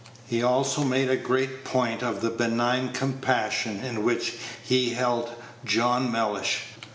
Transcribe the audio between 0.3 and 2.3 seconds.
also made a great point of